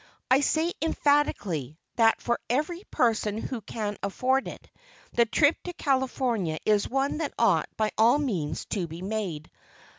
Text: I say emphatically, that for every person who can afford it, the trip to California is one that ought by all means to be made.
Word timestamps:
I 0.31 0.39
say 0.41 0.73
emphatically, 0.81 1.77
that 1.95 2.21
for 2.23 2.39
every 2.49 2.83
person 2.89 3.37
who 3.37 3.61
can 3.61 3.99
afford 4.01 4.47
it, 4.47 4.67
the 5.13 5.27
trip 5.27 5.61
to 5.65 5.73
California 5.73 6.57
is 6.65 6.89
one 6.89 7.19
that 7.19 7.35
ought 7.37 7.69
by 7.77 7.91
all 7.99 8.17
means 8.17 8.65
to 8.71 8.87
be 8.87 9.03
made. 9.03 9.51